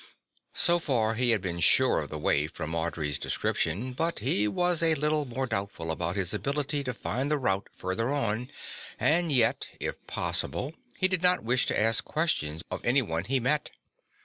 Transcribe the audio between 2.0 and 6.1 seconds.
the way from Audry's description, but he was a little more doubtful